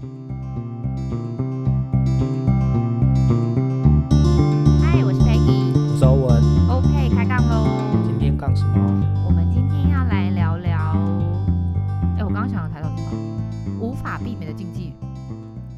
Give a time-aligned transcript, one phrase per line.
[0.00, 0.37] 嗨，我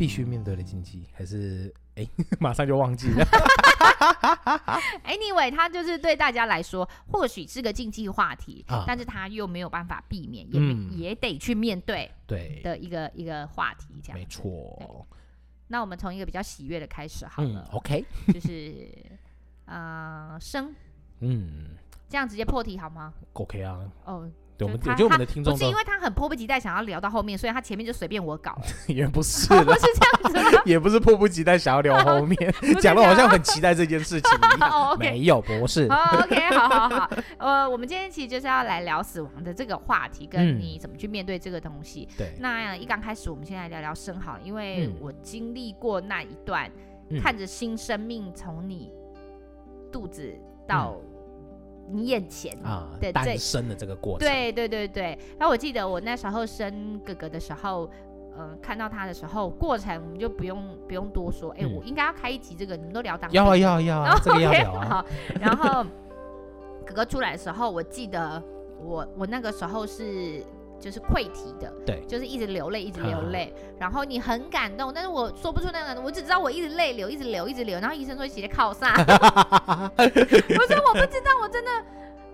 [0.01, 2.09] 必须面对的禁忌，还是 哎，
[2.41, 3.23] 马上就忘记了。
[5.05, 12.63] Anyway，它就是对大家来说，或许是个禁忌话题，啊、但是他又没有办法避免，也、嗯、也得去面对，对。
[12.65, 14.19] 的一个一个话题，这样。
[14.19, 15.07] 没错。
[15.69, 18.89] 那我们从一个比较喜悦的开始好了、嗯、，OK，就是
[19.67, 20.75] 呃生，
[21.19, 21.77] 嗯，
[22.09, 24.31] 这样直接破题好吗？OK 啊，哦。
[24.61, 28.57] 对，我们我觉得我们的听众不是因为他很迫不及待想要聊到后面，所以他前面就随便我搞。
[28.89, 30.63] 也不是， 不是这样子吗？
[30.67, 32.37] 也不是迫不及待想要聊后面，
[32.81, 34.99] 讲的好像很期待这件事情一样。
[34.99, 35.87] 没有，不是。
[35.87, 37.11] OK，好好好。
[37.39, 42.09] 呃，我们今天其实就是要来聊死亡的这个话题，跟你怎么去面对这个东西。
[42.17, 42.33] 对。
[42.39, 46.71] 那一刚开始，我们先来聊聊生好，因为我经历过那一段，
[47.23, 48.93] 看着新生命从你
[49.91, 50.35] 肚子
[50.67, 50.97] 到。
[51.93, 55.19] 你眼前啊，对，诞生的这个过程，对对对对。
[55.39, 57.91] 然后我记得我那时候生哥哥的时候，
[58.37, 61.51] 呃，看到他的时候，过程我们就不用不用多说。
[61.59, 64.89] 哎，我应该要开一集这个，你们都聊当要啊要啊要啊， 这个要聊啊。
[64.89, 65.05] 好，
[65.41, 65.85] 然后
[66.87, 68.43] 哥哥出来的时候，我记得
[68.83, 70.45] 我我那个时候是
[70.81, 73.55] 就是溃堤的，对，就是一直流泪一直流泪。
[73.79, 77.79] 然后你很感动，但是我说不出那个，我只知道我一直泪流一直流一直流。
[77.79, 78.95] 然后医生说写的靠啥？
[78.97, 81.71] 我说我不知道，我真的。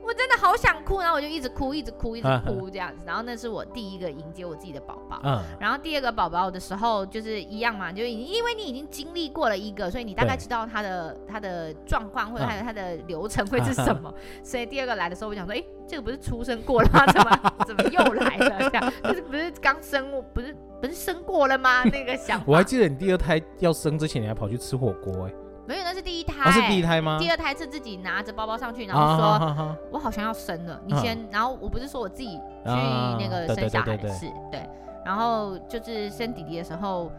[0.06, 3.02] 我真的好想哭，然后我就一直哭，一直哭，一直哭这样子。
[3.04, 5.20] 然后那是我第一个迎接我自己的宝宝。
[5.24, 5.42] 嗯。
[5.58, 14.14] 然后第二个宝宝的时候就是一样嘛，就已经因为你已经经历过了一个，所以你大概知道他的他的状况或者他的他的流程会是什么。
[14.44, 17.04] 所以第二个来的时候，我想说，哎，这个不是出生过了吗？
[17.12, 18.70] 怎么怎么又来了？
[18.70, 21.82] 这样就是不是刚生，不是不是生过了吗？
[21.82, 22.40] 那个想。
[22.46, 25.34] 我还记得你第二胎要生之前，你还跑去吃火锅哎。
[25.66, 26.48] 没有，那是第一胎。
[26.48, 27.18] 哦，是第一胎吗？
[27.18, 34.68] 第二胎是自己拿着包包上去，然后说：“我好像要生了，你先。”然后我不是说我自己去那个生小孩的事，对。
[35.04, 37.10] 然后就是生弟弟的时候，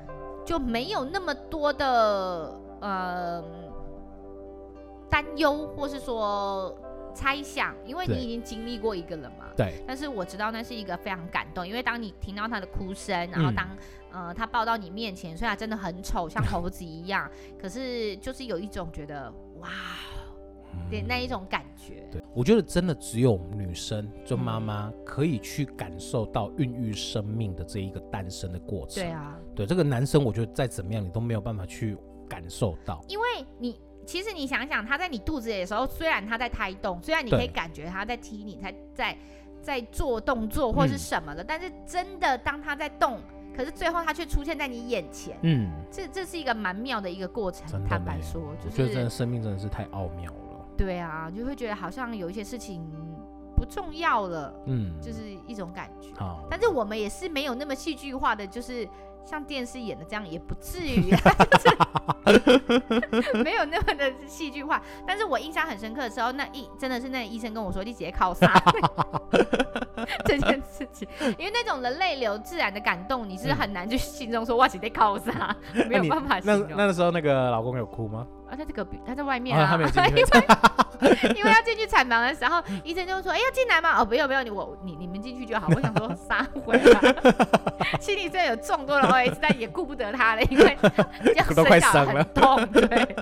[0.45, 3.43] 就没有那么多的呃
[5.09, 6.75] 担忧，或是说
[7.17, 9.47] 猜想，因为你已经经历过一个了嘛。
[9.55, 9.83] 对。
[9.87, 13.67] 但是我知道那是一个非常感动，因为当你听到他的哭声，然后当。
[14.09, 17.29] 呃，他抱到你面前，虽然真的很丑，像猴子一样，
[17.61, 19.69] 可是就是有一种觉得哇，
[20.89, 22.07] 对、嗯、那一种感觉。
[22.09, 29.03] 对，我觉得真的只有女生，就妈妈可以去感受到孕育生命的这一个诞生的过程。
[29.03, 31.95] 对啊，对这个男生，我觉得再怎么样，你都没有办法去
[32.27, 33.03] 感受到。
[33.09, 33.25] 因为
[33.59, 39.17] 你其实你想想，他在你肚子里的时候，虽然他在胎动，虽然你可以感觉他在踢你，在在
[39.61, 43.19] 在做动作或是什么的，嗯、但是真的当他在动。
[43.55, 47.67] 可是最后他却出现在你眼前，嗯，这这是一个蛮妙的一个过程。
[47.85, 50.65] 坦白说，就是我觉得真的生命真的是太奥妙了。
[50.77, 52.81] 对啊，就会觉得好像有一些事情
[53.55, 56.13] 不重要了，嗯，就是一种感觉。
[56.17, 58.87] 好，但是我们也是没有那么戏剧化的，就是。
[59.27, 61.13] 像电视演的这样也不至于
[63.43, 64.81] 没有那么的戏剧化。
[65.05, 68.47] 但是我印象很深刻的时候，那医真的是那医生跟我说：“你直接靠啥？
[70.25, 75.55] ”这件事情，因为那种的泪流自然的感动，你是很难去心中说“哇，直接靠啥”，
[75.89, 76.67] 没有办法形容。
[76.69, 78.25] 那那个时候那个老公有哭吗？
[78.49, 80.23] 啊，在这个他在外面啊，因为
[81.35, 85.67] 因为要进去产房的时候，医生就说：“哎，要进来吗？”哦，不要不要，你我你你们进去就好。
[85.75, 87.01] 我想说撒回来，
[87.99, 90.77] 心里虽然有众多的 OS，但也顾不得他了，因为
[91.35, 93.15] 要生小孩很痛，对。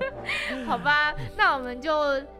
[0.64, 1.90] 好吧，那我们就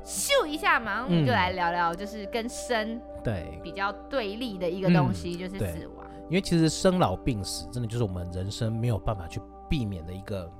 [0.02, 6.06] 秀一下嘛，我们就来聊聊，就是跟生对比较对立的一个东西，就是死亡。
[6.28, 10.50] 因为其实生老病死，真的就是我们人生没有办法去避免的一个。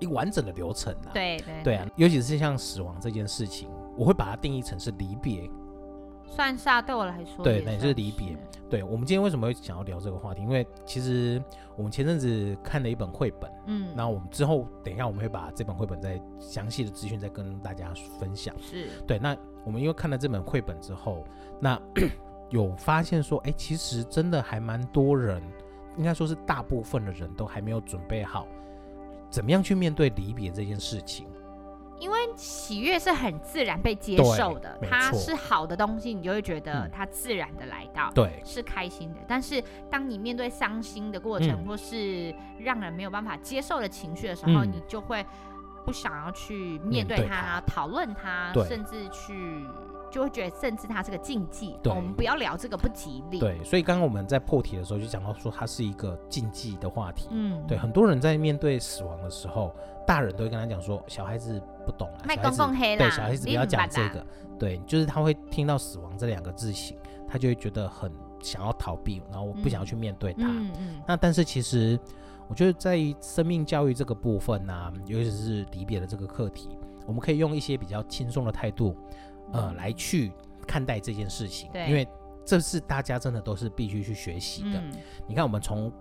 [0.00, 5.48] 一个完整的流程啊，对对对啊，尤其是像死亡这件事情，我会把它定义成是离别，
[6.34, 8.36] 算是啊，对我来说，对，那也是离别。
[8.70, 10.40] 对，我们今天为什么会想要聊这个话题？
[10.40, 11.42] 因为其实
[11.76, 18.54] 我们前阵子看了一本绘本，嗯，那我们之后等一下我们会把这本绘本再详细的资讯再跟大家分享。
[18.62, 21.22] 是对，那我们因为看了这本绘本之后，
[21.60, 21.78] 那
[22.48, 25.42] 有发现说，哎，其实真的还蛮多人，
[25.98, 28.46] 应该说是大部分的人都还没有准备好。
[29.28, 31.26] 怎么样去面对离别这件事情？
[32.02, 39.20] 因为喜悦是很自然被接受的，它是好的东西，你就会觉得它自然的来到，对，是开心的。
[39.28, 45.24] 但是当你面对伤心的过程，嗯、或是让人没有办法接受的情绪的时候，嗯、你就会
[45.86, 49.64] 不想要去面对它、讨论它，甚至去
[50.12, 51.76] 就会觉得甚至它是个禁忌。
[51.82, 53.40] 对，我们不要聊这个不吉利。
[53.40, 57.28] 对，所以刚刚我们在破题的时候就讲到说，它是一个禁忌的话题。
[57.30, 59.74] 嗯，对，很多人在面对死亡的时候，
[60.06, 64.24] 大人都会跟他讲说，小孩子不懂啊，小孩子对小孩子不要讲这个。
[64.58, 70.46] 对，就是他会听到死亡这两个字形，他就会觉得很想要逃避，然后我不想要去面对它。
[70.46, 71.02] 嗯嗯。
[71.08, 71.98] 那但是其实。
[72.48, 76.68] 我觉得在生命教育这个部分呢、啊，尤其是离别的这个课题，
[77.06, 78.94] 我们可以用一些比较轻松的态度，
[79.52, 80.32] 呃，来去
[80.66, 81.70] 看待这件事情。
[81.72, 82.06] 对，因为
[82.44, 84.80] 这是大家真的都是必须去学习的。
[84.80, 84.92] 嗯、
[85.26, 85.92] 你看，我们从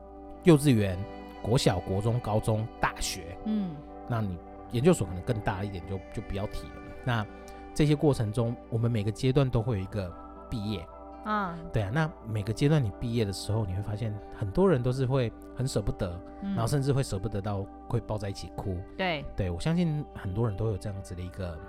[0.44, 0.98] 幼稚园、
[1.42, 3.76] 国小、国中、高中、大学，嗯，
[4.08, 4.38] 那你
[4.72, 6.74] 研究所可能更大一点就，就就不要提了。
[7.06, 7.26] 那
[7.74, 10.12] 这些过程中，我们每个阶段都会有一个
[10.50, 10.86] 毕业。
[11.24, 18.76] 啊，对啊，那每个阶段你毕业的时候，你会发现很多人都是会很舍不得，嗯、然后甚至会舍不得到会抱在一起哭。
[18.98, 21.60] 对，对我相信很多人都有这样子的一个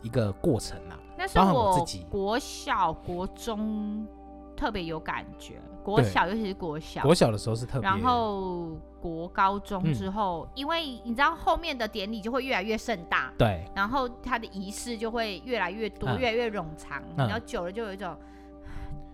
[0.00, 0.98] 一个过程啊。
[1.18, 2.06] 那是我自己。
[2.08, 4.06] 国小、国中
[4.56, 7.82] 特别有感觉，国小尤其是国小，国小的时候是特别。
[7.82, 8.70] 然后
[9.00, 18.16] 国高中之后，嗯、因为你知道后面的典礼就会越来越盛大，对，然后它的仪式就会越来越多，嗯、越来越冗长，然后久了就有一种。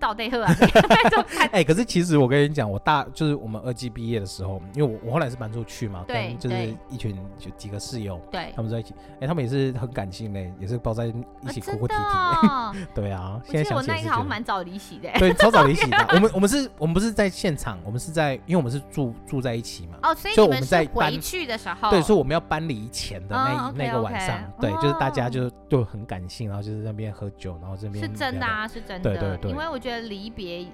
[0.05, 0.55] 到底喝啊？
[1.51, 12.79] 哎，可是其实我跟你讲，我大就是我们二季毕业的时候，因为我我后来是搬出去嘛，对，就是一群就几个室友，对，他们在一起，哎，他们也是很感性的，也是抱在一起哭哭啼啼。
[12.95, 15.97] 对啊，现在想起来是好像蛮早离席的，对，超早离席的。
[16.13, 19.97] 我们我们是我们不是在现场，我们是在，因为我们是住住在一起嘛。
[20.03, 29.94] 哦，所以我们在回去的时候，对，所以我们要搬离前的那那个晚上，对，就是大家就就很感性，然后就是那边喝酒，然后这边是真的啊，是真的，对对对，因为我觉得。
[30.01, 30.67] 离别，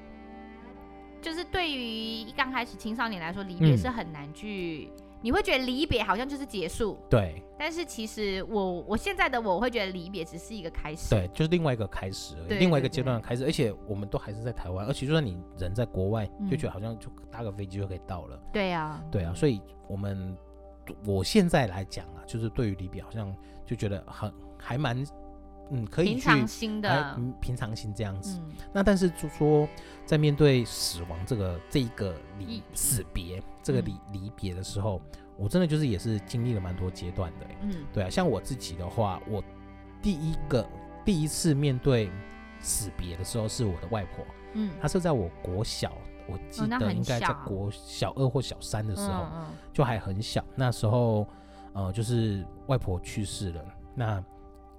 [1.20, 4.90] 就是对于刚开始青少年来说，离别是很难去。
[4.96, 7.42] 嗯、你会觉得离别好像就是结束，对。
[7.58, 13.44] 但是其实我我现在的我会觉得离别只是一个开始，对，就是另外一个开始而已，另外一个阶段的开始。
[13.44, 18.42] 而且我们都还是在台湾，而且就算你人在国外，就觉得好像就搭个飞机就可以到了。
[18.52, 19.34] 对啊，对啊。
[19.34, 20.34] 所以我们
[21.04, 23.36] 我现在来讲啊，就是对于离别，好像
[23.66, 25.04] 就觉得很还蛮。
[25.70, 28.38] 嗯，可以去平常心的，平常心这样子。
[28.40, 29.68] 嗯、那但是就说，
[30.04, 35.00] 在面对死亡这个这一个离死别这个离离别的时候，
[35.36, 37.46] 我真的就是也是经历了蛮多阶段的。
[37.62, 39.42] 嗯，对啊，像我自己的话，我
[40.02, 40.68] 第一个
[41.04, 42.10] 第一次面对
[42.60, 44.24] 死别的时候是我的外婆。
[44.54, 45.92] 嗯，她是在我国小，
[46.26, 50.44] 我记得应该在国小二或小三的时候，哦、就还很小。
[50.56, 51.26] 那时候，
[51.74, 53.64] 呃，就是外婆去世了。
[53.94, 54.24] 那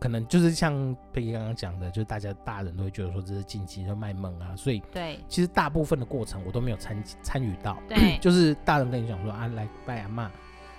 [0.01, 0.74] 可能就是像
[1.13, 10.31] 佩奇刚刚讲的，就是大家大人都会觉得说这是禁忌，就卖萌啊，所以对，其实大部分的过程我都没有参参与到，对， 就是大人跟你讲说啊，来拜阿妈，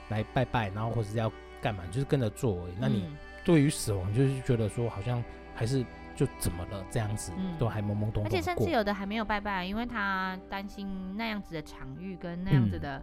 [0.08, 1.30] 来拜拜，然后或者是要
[1.60, 2.72] 干嘛，就是跟着做而已。
[2.80, 3.06] 那你
[3.44, 5.22] 对于死亡就是觉得说好像
[5.54, 5.86] 还是
[6.16, 8.24] 就怎么了这样子，嗯、都还懵懵懂懂。
[8.24, 13.00] 而且甚至有的还没有拜拜，因为他担心那样子的场域跟那样子的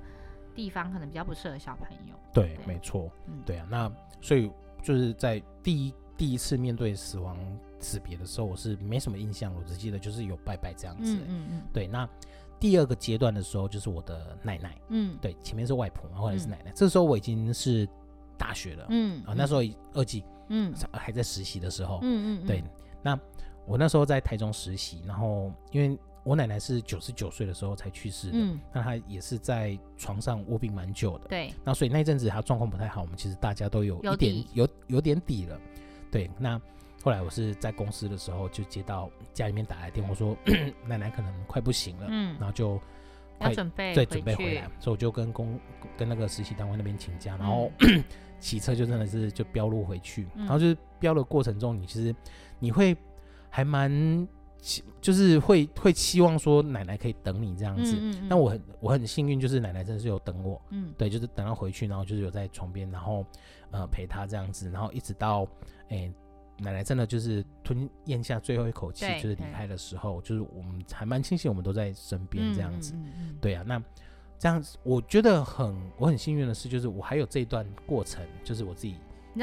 [0.54, 2.14] 地方可能比较不适合小朋友。
[2.14, 2.66] 嗯、对，对。
[2.66, 3.90] 没错，嗯、对啊，那
[4.20, 4.52] 所以
[4.84, 5.94] 就是在第一。
[6.20, 7.38] 第一次面对死亡
[7.80, 11.16] 死别的时候，我是没什么印象，我只记得就是有拜拜这样子。
[11.16, 12.08] 嗯嗯，嗯对，那
[12.60, 14.78] 第二个阶段的时候，就是我的奶奶。
[14.90, 16.72] 嗯，对，前面是外婆，然后来是奶奶。
[16.72, 17.88] 嗯、这时候我已经是
[18.38, 18.86] 大学了。
[18.90, 19.62] 嗯啊，那时候
[19.94, 20.26] 二季。
[20.50, 22.00] 嗯，还在实习的时候。
[22.02, 22.62] 嗯嗯，对，
[23.02, 23.18] 那
[23.66, 25.98] 我那时候在台中实习，然后因为。
[26.26, 35.60] 我奶奶是九十九岁的时候才去世的，嗯，那她也是在床上卧病蛮久的，对，那所以那阵子她状况不太好，我们其实大家都有一点有有，有点底了，
[36.12, 36.60] 对，那
[37.02, 40.36] 后来我是在公司的时候就接到家里面打来电话说
[40.86, 42.80] 奶奶可能快不行了，嗯，然后就
[43.38, 45.60] 快准备对准备回来，所以我就跟公
[45.98, 47.72] 跟那个实习单位那边请假，然后
[48.40, 52.16] 骑车就真的是就飙路回去，然后就是飙的过程中，你其实
[52.60, 52.96] 你会
[53.50, 54.28] 还蛮。
[55.00, 63.26] 就是会会期望说奶奶可以等你这样子，嗯嗯嗯，但我很我很幸运，就是奶奶真的是有等我，嗯，对，就是等她回去，然后就是有在床边，然后
[63.72, 65.48] 呃陪她这样子，然后一直到
[65.90, 66.14] 哎、欸、
[66.58, 72.94] 奶奶真的就是吞咽下最后一口气，就是离开的时候，就是我们还蛮庆幸我们都在身边这样子，
[73.42, 73.82] 对啊，那
[74.38, 78.96] 这样子我觉得很我很幸运的是，就是我还有这一段过程，就是我自己。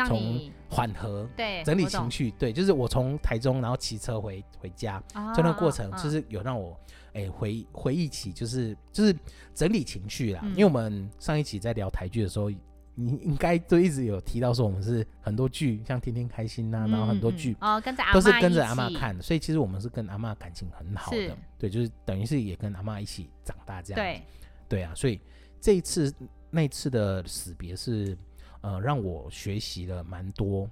[0.05, 5.03] 从缓和，对，整理情绪，对，就是我从台中然后骑车回回家，
[5.35, 6.77] 这段过程就是有让我
[7.15, 9.17] 哎回回忆起，就是就是
[9.55, 10.43] 整理情绪啦。
[10.51, 12.51] 因为我们上一期在聊台剧的时候，
[12.97, 24.23] 你应该都一直有提到说我们是很多剧，像天天开心呐，然后很多剧哦，跟着都是跟着阿妈看的，所以其实我们是跟阿妈感情很好的，对，就是等于是也跟阿妈一起长大这样，对，
[24.69, 25.21] 对啊，所以
[25.61, 26.13] 这一次
[26.51, 28.19] 那一次的死别是。
[28.63, 30.69] 呃，让我学习了蛮多，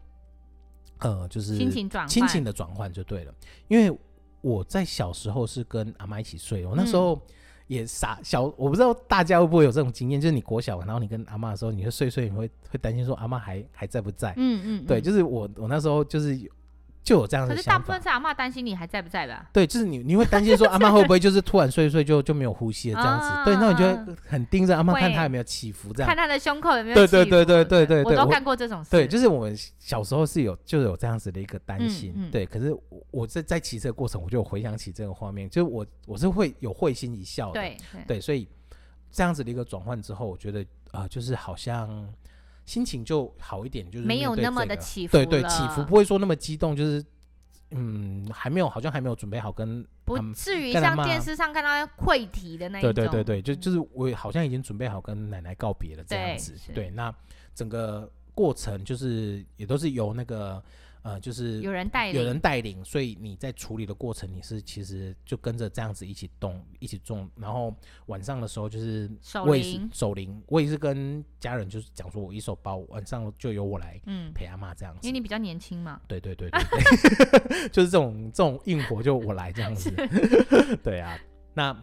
[0.99, 3.33] 呃，就是亲情转亲情的转换就对了。
[3.69, 3.97] 因为
[4.41, 7.23] 我在小时候是跟阿妈一起睡，我那时候
[7.67, 14.33] 也傻小，我不知道大家会不会有这种经验，就是你国小，然后你跟阿妈的时候，你会睡睡，你会会担心说阿妈还还在不在？
[14.37, 16.51] 嗯嗯，对，就是我我那时候就是。
[17.05, 19.47] 就有这样的可是大部分是阿嬷担心你还在不在吧？
[19.53, 23.27] 对，就是你你会担心说 阿嬷会不会就是突然睡一睡就就没有呼吸了这样子？
[23.27, 27.13] 啊、对，那你就会很盯着阿妈看她有没有起伏，这样看她的胸口有没有起伏？
[27.13, 28.91] 对对对对对对，我都干过这种事。
[28.91, 32.31] 对，就是我们小时候是有就有这样子的一个担心。
[32.33, 32.75] 对，可是
[33.11, 37.61] 我在在骑车的过程，我就回想起这个画面，就是我我是会有会心一笑的。
[37.61, 38.49] 对对，对，所以
[39.13, 42.09] 这样子的一个转换之后，我觉得啊、呃，就是好像。
[42.65, 47.05] 心情就好一点，就是、这个、没有那么的起伏，对对，起伏不会说那么激动，就是。
[47.77, 52.93] 嗯，还没有，好像还没有准备好跟，不至于像电视上看到溃堤的那种。
[52.93, 56.55] 对对对对，就就是我好像已经准备好跟奶奶告别了这样子。
[56.73, 57.13] 对，那
[57.53, 60.63] 整个过程就是也都是由那个。
[61.05, 67.29] 呃，就是有人带领，有人带领，所以你在处理的过程，你是其实就跟着这样子一起动，一起种。
[67.37, 69.11] 然后晚上的时候，就是
[69.47, 74.01] 我也是守灵，我也是跟家人就是讲说，我一手包，晚上就由我来
[74.35, 75.01] 陪阿妈这样子。
[75.07, 76.01] 因为你比较年轻嘛。
[76.09, 79.93] 对对对对对， 就是这种这种硬活就我来这样子。
[80.83, 81.19] 对啊，
[81.53, 81.77] 那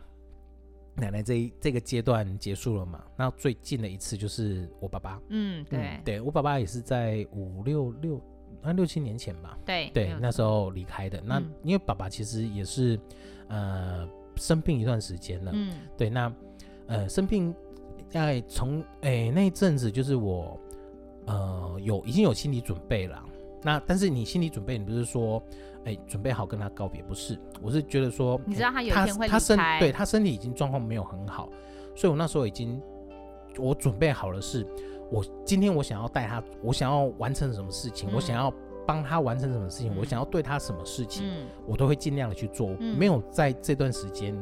[0.95, 3.03] 奶奶这一这个阶段结束了嘛？
[3.15, 5.21] 那最近的一次就是我爸爸。
[5.29, 8.19] 嗯，对，嗯、对我爸爸也是在五六六。
[8.63, 11.19] 那六七年前吧，对对，那时候离开的。
[11.21, 12.99] 嗯、那因为爸爸其实也是，
[13.47, 15.51] 呃，生病一段时间了。
[15.53, 16.31] 嗯，对，那
[16.87, 17.53] 呃生病
[18.11, 20.59] 大概从哎那一阵子，就是我
[21.25, 23.23] 呃有已经有心理准备了。
[23.63, 25.41] 那但是你心理准备，你不是说
[25.85, 27.01] 哎准备好跟他告别？
[27.03, 31.49] 不是，我是觉得说，你知道他有一天会离开，他身对他身体已经状况没有很好，
[31.95, 32.81] 所以我那时候已经
[33.57, 34.65] 我准备好了是。
[35.11, 38.51] 我今天我想要带他，我想要完成什么事情，嗯、我想要
[38.87, 42.69] 帮他完成什么事情，嗯、我想要对他什么事情，嗯、我都会尽量的去做。
[42.79, 44.33] 嗯、没有在这段时间，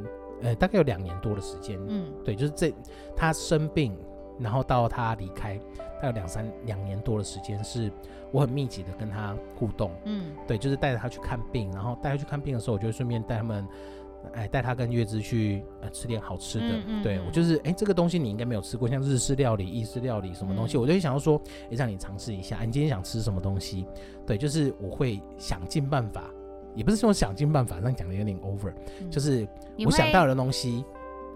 [0.43, 2.71] 呃，大概有两年多的时间，嗯，对，就是这
[3.15, 3.97] 他生病，
[4.37, 7.91] 然后到他离开，大概有两三两年多的时间，是
[8.31, 13.67] 我很密集的跟他互动，嗯，对，就是带着他去看病，然后带他去看病的时候，我就会顺便带他们。
[14.33, 22.59] 哎，带他跟月枝去呃吃点好吃的，嗯嗯、对我就是哎，这个东西你应该没有吃过，像日式料理、意式料理什么东西，嗯、我就会想要说，哎，让你尝试一下。
[22.63, 23.85] 你今天想吃什么东西？
[24.25, 26.23] 对，就是我会想尽办法，
[26.75, 29.47] 也不是说想尽办法，这样讲的有点 over，、嗯、就是
[29.85, 30.83] 我想到的东西。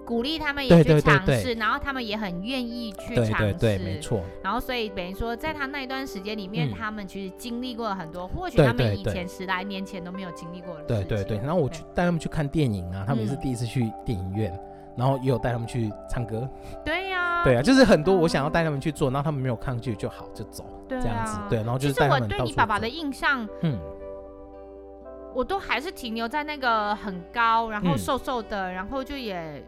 [0.06, 4.22] 鼓励他们也去尝试，然后他们也很愿意去尝试，对对对，没错。
[4.44, 10.84] 然后所以等于说，在他那一段时间里面，他们其实经历过了很多，或许他们以前十来年前都没有经历过的。
[10.84, 11.38] 对对对。
[11.38, 14.54] 然后我去带他们去看电影啊，他们也是第一次去电影院，
[14.98, 16.50] 然后也有带他们去唱歌。
[16.84, 17.44] 对呀。
[17.46, 21.40] 对啊，就是很多我想要带他们去做，然后他们没有抗拒就好就走，这样子。
[21.50, 22.28] 对，然后就是带他们到。
[22.28, 23.80] 其实我对你爸爸的印象，嗯，
[25.34, 29.64] 我都还是停留在那个很高，然后瘦瘦的，然后就也。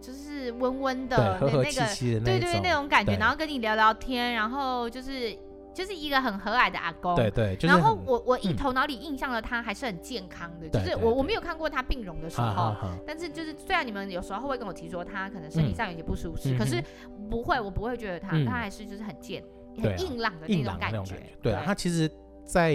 [0.00, 5.36] 就是温温的那个，对对那种感觉，然后跟你聊聊天，然后就是
[5.74, 7.56] 就是一个很和蔼的阿公，对对。
[7.62, 12.74] 然后我我一头脑里印象了他还是很健康的，就是我我没有看过他病容的时候，
[13.06, 16.82] 但是就是虽然你们有时候会跟我提说他可能身体上有些不舒适，可是
[17.30, 19.42] 不会，我不会觉得他他还是就是很健
[19.80, 21.14] 很硬朗的那种感觉。
[21.42, 22.10] 对啊，他其实，
[22.44, 22.74] 在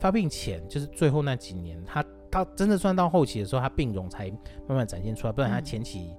[0.00, 4.28] 发病前就是最后那几年，他他真的算到后期的时候，他病容才
[4.66, 6.10] 慢慢展现出来，不然他前期。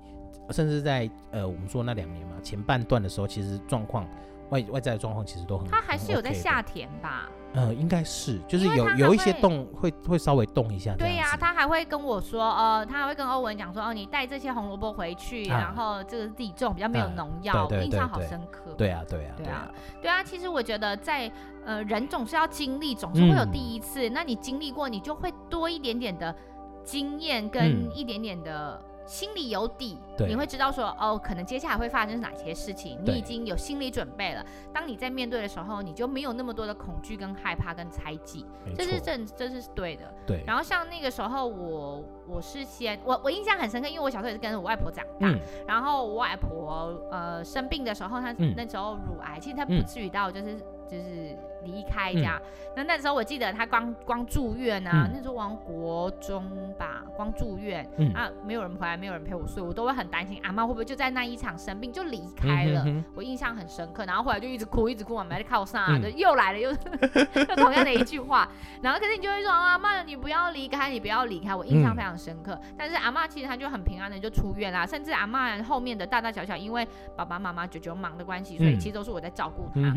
[0.52, 4.08] 甚至在呃，我们说那两年嘛，前半段的时候，其实状况
[4.50, 5.68] 外外在的状况其实都很。
[5.68, 7.30] 他还是有在下田吧？
[7.54, 10.94] 呃，应该是，就是有有一些动会会稍微动一下。
[10.98, 18.72] 对呀，他还会跟我说，呃，他还会跟欧文讲说，哦，你带这些红萝卜回去，然后这个自己种比较没有农药，印象好深刻。
[18.78, 19.72] 对啊，对啊，对啊，
[20.02, 20.22] 对啊。
[20.22, 21.32] 其实我觉得在
[21.66, 24.10] 呃，人总是要经历，总是会有第一次。
[24.10, 26.36] 那你经历过，你就会多一点点的
[26.84, 28.80] 经验跟一点点的。
[29.06, 29.98] 心里有底，
[30.28, 34.46] 你会知道说哦，可能接下来会发生哪些事情，你已经有心理准备了。
[34.74, 38.46] 当你在面对的时候，你就没有那么多的恐惧、跟害怕、跟猜忌，
[38.76, 40.14] 这是正，这是对的。
[40.26, 40.44] 对。
[40.46, 45.30] 然后像那个时候我，我我是先我我印象很深刻，因为我小时候也是跟着我外婆长大。
[45.30, 51.38] 嗯、然后我外婆呃生病的时候，她那时候乳癌，嗯、其实她不至于到就是就是。
[51.66, 52.40] 离开这样，
[52.76, 56.44] 那那时候我记得他光光住院啊，那时候王国中
[56.78, 64.06] 吧，光住院啊，没有人回来，没有人陪我睡，我都会很担心阿妈会不会就在那一场生病就离开了，我印象很深刻。
[64.06, 68.48] 然后后来就一直哭，一直哭，我们还在靠上啊，就又来了，又又同样的一句话。
[68.84, 72.56] 然后可是你就会说阿妈，你不要离开，你不要离开，我印象非常深刻。
[72.78, 79.92] 但是阿妈其实她就很平安的就出院啦，甚至阿妈后面的大大小小，因为爸爸妈妈舅舅忙的关系，所以其实都是我在照顾她。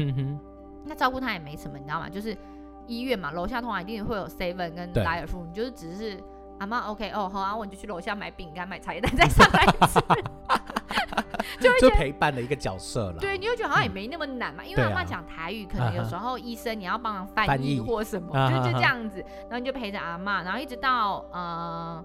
[0.89, 2.09] 那照顾他也没什么，你知道吗？
[2.09, 2.37] 就是
[2.87, 6.19] 医院嘛，楼下通常一定会有 seven 跟莱尔富，你就是只是
[6.59, 10.01] 阿妈 OK 哦好啊，我就去楼下买饼干、买茶叶蛋再上来吃。
[11.81, 13.19] 就陪伴的一个角色了。
[13.21, 22.05] 对，你会觉得好像也没那么难嘛，嗯、因为阿妈讲台语，啊、可能有时候医生你要帮忙翻译或什么，就就这样子，然后你就陪着阿妈，然后一直到呃，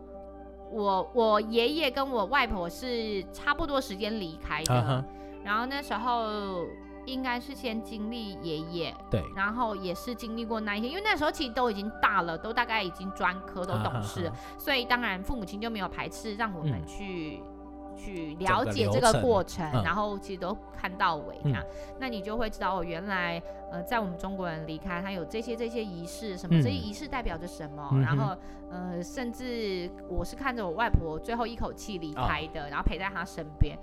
[0.72, 5.04] 我我爷爷跟我外婆是差不多时间离开的，啊、
[5.44, 6.66] 然后那时候
[7.06, 17.40] 应该是先经历爷爷，对，然后也是经历过那一天，因为那时候其实都已经大了，都大概已经专科都懂事，啊、所以当然父母亲就没有排斥让我们去。
[17.44, 17.54] 嗯。
[17.96, 21.66] 去了解这个过程，程然后其实都看到尾，那、嗯、
[22.00, 23.42] 那你就会知道，哦，原来
[23.72, 28.36] 呃，在我们中国人离开，他有这些这些仪式，什么、嗯、这些仪式代表着什么，嗯、然后
[28.70, 33.78] 呃，甚至我是看着我外婆最后一口气离开的，哦、然后陪在她身边，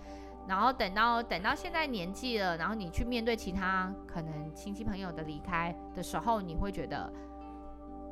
[0.47, 7.13] 然后等到等到现在年纪了，然后你去面对其他可能亲戚朋友的离开的时候，你会觉得，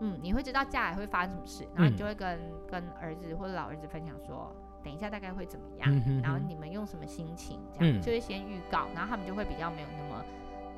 [0.00, 4.54] 嗯，你会知道将来会发生什么事，然后你就会跟、嗯、跟儿子或者老儿子分享说。
[4.80, 5.88] 等一下大概会怎么样？
[5.90, 7.60] 嗯、哼哼然后你们用什么心情？
[7.76, 10.24] 这样、嗯、就会先预告，然后他们就会比较没有那么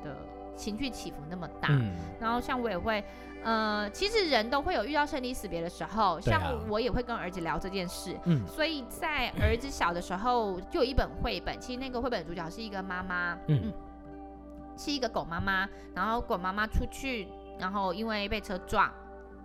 [0.03, 0.17] 的
[0.61, 1.69] 情绪起伏那么大。
[1.71, 3.03] 嗯、然后像我也会，
[3.43, 6.39] 呃，其实人都会有遇到生离死别的时候，像
[6.69, 8.15] 我也会跟儿子聊这件事。
[8.25, 13.73] 嗯、所以在儿子小的时候，就有一本绘本，其实那个绘本主角是一个妈妈，嗯，嗯，
[14.77, 17.27] 是一个狗妈妈，然后狗妈妈出去，
[17.57, 18.91] 然后因为被车撞。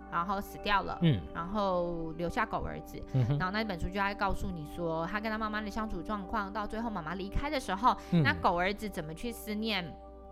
[0.09, 9.83] 然后死掉了，嗯，然后留下狗儿子，嗯、然后那本书就在告诉你说，他跟他妈妈的相处状况，到最后妈妈离开的时候，嗯、那狗儿子怎么去思念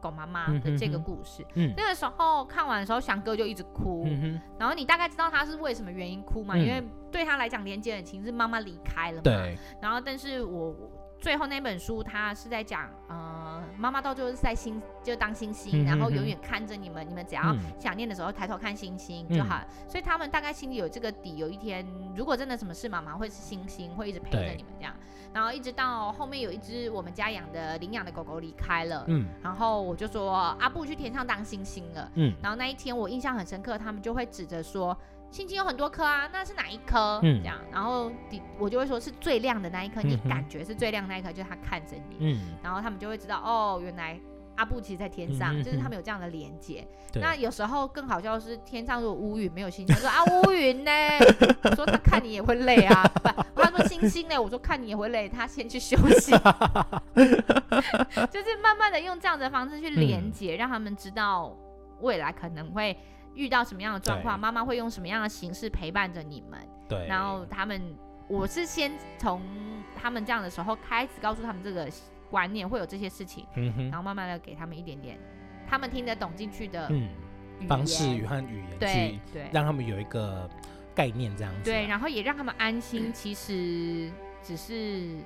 [0.05, 1.43] 狗妈妈的这个故事。
[1.55, 6.55] 嗯，那个时候看完的时候，翔哥就一直哭，嗯、然后你大概知道他是为什么原因哭嘛？
[6.55, 9.24] 嗯、因为对他来讲，连接很情是妈妈离开了嘛。
[9.24, 9.57] 对。
[9.81, 10.75] 然后，但是我。
[11.19, 19.57] 最后那本书，他是在讲，呃，妈妈到最后是在星，就当星星，然后永远看着你们，你们只要想念的时候抬头看星星就好。
[19.57, 24.93] 嗯、所以他们大概心里有这个底，有一天如果真的什么事，妈妈会是星星，会一直陪着你们这样。
[25.34, 34.96] 然后一直到后面有一只我们家养的领养的狗狗离开了，嗯，然后我就说阿布去天上当星星了，嗯，然后那一天我印象很深刻，他们就会指着说。
[35.35, 37.19] 星星有很多颗啊，那是哪一颗？
[37.21, 38.09] 嗯，这样，然后
[38.57, 44.17] 我就会说是最亮的那一颗，嗯、你感觉是最亮的那一颗，就是他看着你，嗯，然后他们就会知道，哦，原来
[44.55, 46.87] 阿布其实在天上，嗯、就是他们有这样的连接。
[47.15, 50.91] 那有时候更好笑的是，天上如果乌云没有星星，他说啊 乌云呢？
[51.63, 53.03] 我说他看你也会累啊，
[53.53, 54.41] 不，他说星星呢？
[54.41, 56.31] 我说看你也会累，他先去休息。
[58.31, 61.53] 就是慢慢的用这样的方式去连接，嗯、让他们知道
[62.00, 62.98] 未来可能会。
[63.35, 66.59] 遇到什么样的状况，妈妈会用什么样的形式陪伴着你们？
[66.87, 67.95] 对，然后他们，
[68.27, 69.41] 我是先从
[69.95, 71.87] 他们这样的时候开始告诉他们这个
[72.29, 73.83] 观念，会有这些事情，嗯、哼。
[73.89, 75.19] 然后慢慢的给他们一点点
[75.67, 76.91] 他们听得懂进去的
[77.67, 80.50] 方式与和语言，对对，让他们有一个
[80.93, 85.17] 概念这样子，对，然后也让他们安心，其实只是。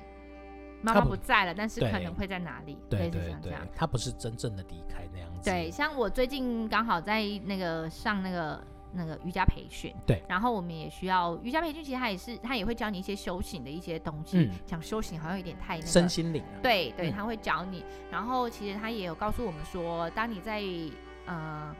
[0.82, 2.78] 妈妈不在了，但是可能会在哪里？
[2.88, 5.50] 对对对，他不是真正的离开那样子。
[5.50, 14.50] 对，像我最近刚好在那个上那个那个瑜伽培训，对，然后我们也需要瑜伽培训，其实他也是他也会教你一些修行的一些东西。
[14.64, 16.42] 讲修行好像有点太那个身心灵。
[16.62, 17.84] 对对，他会教你。
[18.10, 20.62] 然后其实他也有告诉我们说，当你在
[21.26, 21.74] 呃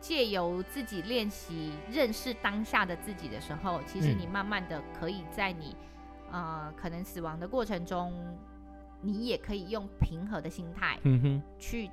[0.00, 5.76] 借由自己练习认识当下的自己的时候，其实你慢慢的可以在你。
[6.30, 8.12] 呃，可能死亡的过程中，
[9.00, 11.90] 你也可以用平和的心态，嗯哼，去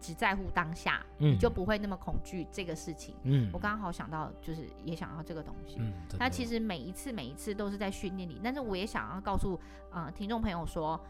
[0.00, 3.14] 只在乎当下，嗯，你就不会那么恐惧这个事情。
[3.22, 5.76] 嗯，我刚好想到，就是也想要这个东西。
[5.80, 9.58] 嗯，那其实每一次每一次都是在训练你，但是我也想要告诉
[9.90, 11.00] 呃听众朋友说，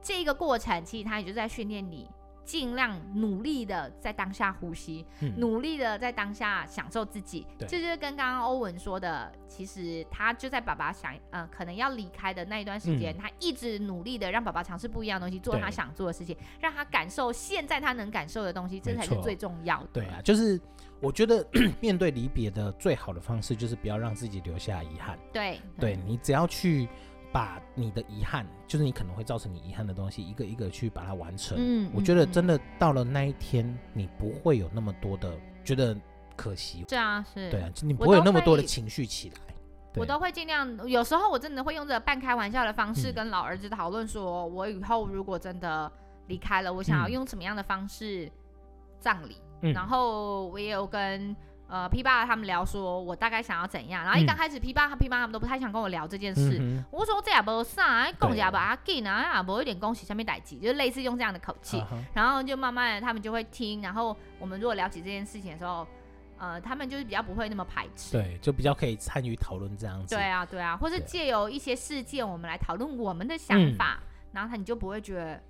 [0.00, 2.08] 这个过程其实它也就在训练你。
[2.46, 7.44] 尽量努力的在当下呼吸，嗯、努力的在当下享受自己。
[7.58, 19.88] 这就是跟刚刚欧文说的，其实他就在爸爸想，呃，可能要离开的那一段时间，嗯、他一直努力的让爸爸尝试不一样的东西，做他想做的事情，让他感受现在他能感受的东西，这才是最重要的。
[19.92, 20.60] 对啊，就是
[21.00, 21.44] 我觉得
[21.82, 25.18] 面对离别的最好的方式，就是不要让自己留下遗憾。
[25.32, 26.88] 对，对，对你只要去。
[27.32, 31.56] 把你的遗憾，就是你可能会造成你遗憾的东西，一个一个去把它完成。
[31.58, 35.96] 嗯，我觉得真的到了那一天，你不会有那么多的觉得
[36.34, 36.84] 可惜。
[36.88, 37.50] 是啊，是。
[37.50, 39.36] 对啊，你不会有那么多的情绪起来。
[39.94, 45.90] 我都会尽量，有时候我真的会用着半开玩笑的方式跟老儿子讨论，说我以后如果真的
[46.26, 48.30] 离开了，我想要用什么样的方式
[49.00, 49.36] 葬礼。
[49.62, 51.34] 嗯，然后我也有跟。
[51.68, 54.04] 呃，P 爸他们聊说，我大概想要怎样？
[54.04, 56.84] 然后一刚开始，P 爸和 P 妈他们都不太想跟我聊这件事。
[56.90, 61.78] 我说这也不啥，讲起来不啊紧啊，也不一点恭喜下面代志，就类似用这样的口气。
[61.78, 62.04] Uh.
[62.14, 63.82] 然后就慢慢的他们就会听。
[63.82, 65.84] 然后我们如果聊起这件事情的时候，
[66.38, 70.14] 呃，他们就是比较不会那么排斥，对，就比较可以参与讨论这样子。
[70.14, 73.98] 对啊，对啊，或是借由一些事件，我们来讨论我们的想法，
[74.32, 75.42] 然后他你就不会觉得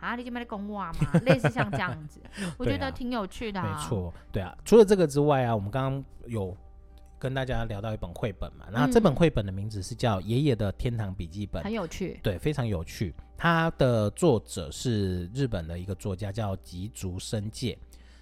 [0.00, 1.20] 啊，你这边在讲话嘛？
[1.24, 2.20] 类似像这样子，
[2.58, 3.62] 我觉得挺有趣的。
[3.62, 4.56] 没错，对啊。
[4.64, 6.56] 除了这个之外啊，我们刚刚有
[7.18, 13.14] 跟大家聊到一本绘本嘛，那这本绘本的名字是叫《爷爷的天堂笔记本》，很有趣，对，非常有趣。
[13.36, 17.78] 它的作者是日本的一个作家，叫吉竹伸介。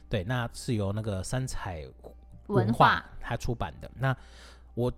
[0.08, 1.84] 对，那是由那个三彩
[2.46, 3.90] 文化他出版的。
[3.94, 4.16] 那
[4.74, 4.92] 我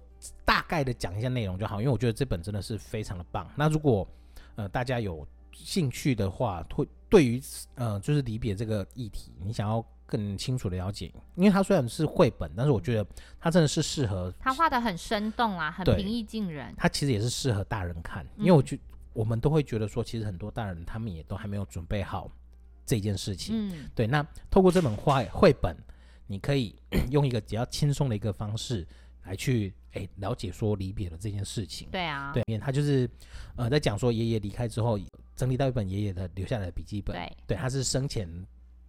[0.45, 3.51] 大概的讲一下内容就好，因为我觉得这本真的是非常的棒。
[3.57, 4.07] 那如果
[4.55, 7.41] 呃大家有兴趣的话，会对于
[7.75, 13.07] 呃就是离别这个议题，你想要更清楚的了解，因为它虽然是绘本，但是我觉得
[13.39, 14.33] 它真的是适合。
[14.39, 16.75] 它画的很生动啊，很平易近人。
[16.77, 18.83] 它其实也是适合大人看，因为我觉得
[19.13, 22.31] 我们都会觉得说，其实很多大人他们也都还没有准备好。
[22.87, 25.77] 这件事情，嗯，对，那透过这本画绘本，
[26.27, 26.75] 你可以
[27.13, 28.85] 用一个比较轻松的一个方式
[29.23, 31.87] 来去诶了解说离别的这件事情。
[31.93, 33.09] 对啊，对，他就是
[33.55, 34.99] 呃在讲说爷爷离开之后，
[35.41, 37.17] 整理到一本爷爷的留下来的笔记本。
[37.17, 38.29] 对，对，他是生前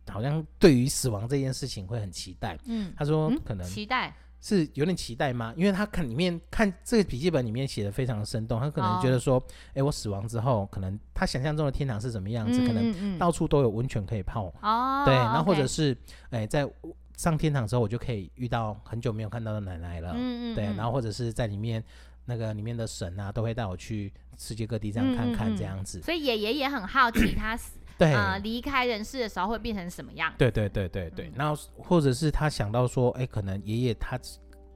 [0.10, 2.58] 好像对于死亡这件事情会很期待。
[2.66, 4.14] 嗯，他说可能、嗯、期待。
[4.44, 5.54] 是有点期待吗？
[5.56, 9.76] 因为他看里面看这个笔记本里面写的非常的生动，他可能觉得说，哎、oh.
[9.76, 12.60] 欸，我死亡之后，可能他想象中的天堂是什么样子？
[12.66, 14.52] 可能到处都有温泉可以泡。
[14.64, 15.96] 哦、oh,，对，然后或者是，
[16.32, 16.68] 哎、在
[17.16, 20.14] 上天堂之后，我就可以遇到很久没有看到的奶奶了。
[20.16, 21.84] 嗯嗯，嗯，对，然后或者是在里面
[22.32, 25.98] 那个里面的神啊，都会带我去世界各地这样看看这样子。
[25.98, 27.78] 嗯嗯嗯，所以爷爷也很好奇他死。
[27.98, 30.34] 对，啊，离开人世的时候会变成什么样？
[30.38, 31.34] 对对对对对，嗯。
[31.36, 34.18] 然后或者是他想到说，哎，可能爷爷他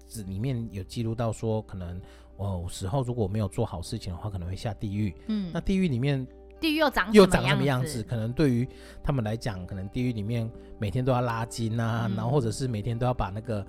[0.05, 2.01] 纸里面有记录到说，可能
[2.35, 5.15] 哦死后如果没有做好事情的话，可能会下地狱。
[5.27, 6.27] 嗯，那地狱里面，
[6.59, 8.03] 地狱又长又长什么样子？
[8.03, 8.67] 可能对于
[9.01, 13.65] 他们来讲，可能地狱里面每天都要拉筋啊，嗯，然后或者是每天都要把那个。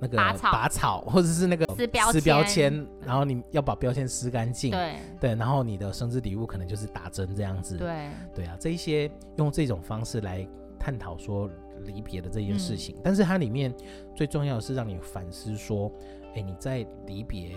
[0.00, 4.70] 那个拔草，拔草， 或者是那个撕标撕标签，然后你要把标签撕干净。
[4.70, 4.94] 对。
[5.20, 7.76] 对，然后你的生日礼物可能就是打针这样子。
[7.76, 8.08] 对。
[8.34, 10.46] 对啊，这一些用这种方式来
[10.78, 11.50] 探讨说
[11.84, 13.74] 离别的这件事情，嗯，但是它里面
[14.14, 15.92] 最重要的是让你反思说，
[16.34, 17.56] 哎，你在离别，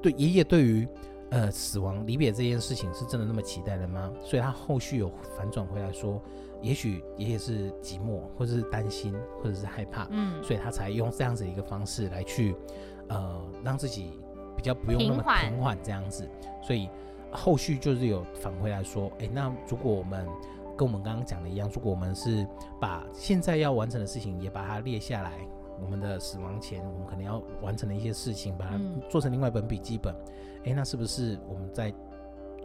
[0.00, 0.88] 对爷爷对于
[1.32, 4.12] 呃死亡离别这件事情是真的那么期待的吗？
[4.22, 6.22] 所以他后续有反转回来说。
[6.62, 12.54] 也许爷爷是寂寞，或者是担心，或者是害怕，嗯，所以他才用这样子一个方式来去，
[13.08, 14.12] 呃，让自己
[14.56, 16.24] 比较不用那么平缓这样子。
[16.62, 16.88] 所以
[17.32, 20.24] 后续就是有返回来说，哎、欸，那如果我们
[20.76, 22.46] 跟我们刚刚讲的一样，如果我们是
[22.80, 25.32] 把现在要完成的事情也把它列下来，
[25.82, 30.14] 我们的死亡前我们可能要完成的一些事情，把它做成另外一本笔记本，
[30.64, 31.92] 哎、那是不是我们在？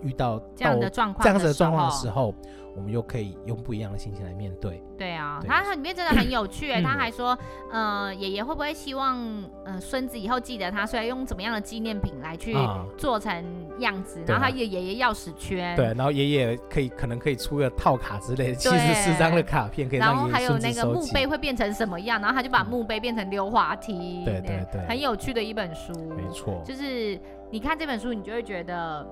[0.01, 2.33] 遇到这样的状况，这样子的状况的时候，
[2.75, 4.83] 我们又可以用不一样的心情来面对。
[4.97, 6.81] 对啊，他里面真的很有趣、 欸。
[6.81, 7.37] 他还说，
[7.71, 9.17] 呃，爷爷会不会希望，
[9.65, 12.55] 呃，孙子以后记得他，所以用怎么样的纪念品来去
[12.97, 13.43] 做成
[13.79, 14.21] 样子？
[14.27, 20.21] 然后他爷爷爷钥匙圈，对，然后爷爷可以可能可以出个套卡之类的，七十四张的卡片可以让爷爷。
[20.21, 22.19] 然后还有那个墓碑会变成什么样？
[22.21, 24.23] 然后他就把墓碑变成溜滑梯。
[24.25, 25.93] 对对对，很有趣的一本书。
[26.15, 27.19] 没错，就是
[27.51, 29.07] 你看这本书，你就会觉得。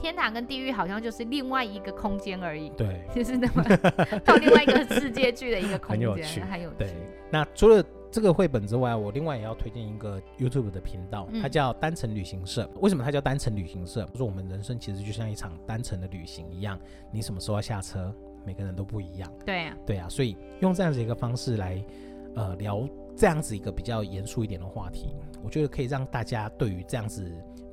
[0.00, 3.62] 天堂跟地狱好像就是另外一个空间而已，对， 就是那么
[4.24, 6.76] 到另外一个世界去的一个空间，很有趣，很有趣。
[6.78, 6.94] 对，
[7.30, 12.68] 那除了这个绘本之外，我另外也要推荐一个 YouTube 的频道，它叫单程旅行社。
[12.80, 14.04] 为什么它叫单程旅行社？
[14.06, 16.78] 就是我们人生其实就像一场单程的旅行一样，
[17.12, 18.12] 你什么时候要下车，
[18.44, 19.32] 每个人都不一样。
[19.44, 21.84] 对啊，对啊，所以用这样子一个方式来，
[22.34, 27.30] 呃，聊这样子一个比较严肃一点的话题，我觉得可以让大家对于这样子。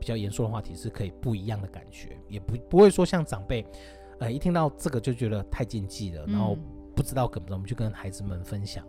[0.08, 3.68] 比较严肃的话题是可以不一样的感觉，也不不会说像长辈，
[4.22, 6.58] 呃，一听到这个就觉得太禁忌了，嗯、然后
[6.96, 8.86] 不知道怎么怎么去跟孩子们分享。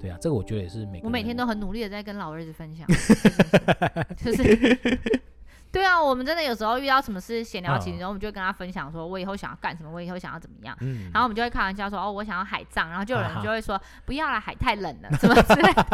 [0.00, 1.06] 对啊，这个我觉得也是每个。
[1.06, 2.84] 我每天都很努力的在跟老儿子分享，
[4.18, 5.22] 就是，
[5.70, 15.86] 对啊，我们真的有时候遇到什么事闲聊起，然后我们就会跟他分享，说我以后想要干什么，我以后想要怎么样，嗯，然后我们就会开玩笑说，哦，我想要海葬，然后就有人就会说，不要了，海太冷了，什么之类的。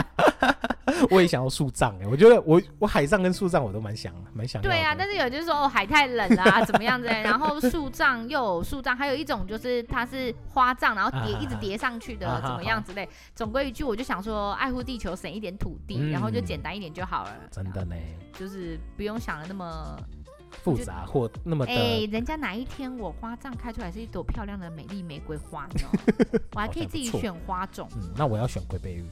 [1.10, 4.60] 我也想要树葬哎，我觉得我我海上跟树葬我都蛮想蛮想。
[4.62, 7.06] 对啊，但是有就是说哦，海太冷啊，怎么样子？
[7.22, 13.08] 然后树葬又有树葬，还有一种就是它是花葬，然后叠一直叠上去的，怎么样之类。
[13.34, 17.32] 总归一句，我就想说，爱护地球，省一点土地，嗯，然后就简单一点就好了。
[17.50, 17.94] 真的呢，
[18.32, 19.96] 就是不用想的那么
[20.50, 21.64] 复杂或那么。
[21.66, 26.40] 哎，欸，人家哪一天我花葬开出来是一朵漂亮的美丽玫瑰花呢？
[26.54, 27.88] 我还可以自己选花种。
[27.96, 29.04] 嗯，那我要选龟背芋。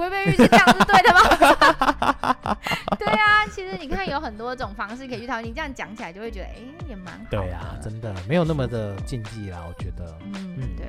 [0.00, 2.56] 龟背芋是这样是对的吗？
[2.98, 7.20] 对啊，其实你看有很多种方式可以去讨论，你这样讲起来就会觉得，哎、欸，也蛮好。
[7.30, 10.04] 对啊，真的没有那么的禁忌啦，我觉得。
[10.24, 10.86] 嗯嗯，对。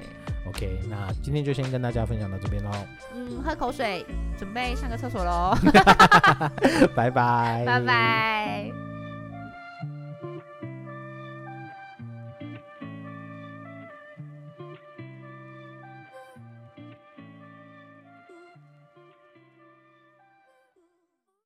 [0.48, 2.72] OK，那今天就先跟大家分享到这边喽。
[3.14, 4.06] 嗯，喝口水，
[4.38, 5.56] 准备上个厕所喽。
[6.96, 7.64] 拜拜。
[7.66, 8.91] 拜拜。